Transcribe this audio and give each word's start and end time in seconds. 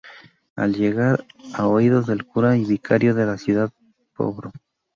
Al 0.55 0.73
llegar 0.73 1.25
a 1.53 1.67
oídos 1.67 2.07
del 2.07 2.25
cura 2.25 2.57
y 2.57 2.65
vicario 2.65 3.13
de 3.13 3.27
la 3.27 3.37
ciudad, 3.37 3.71
Pbro. 4.17 4.51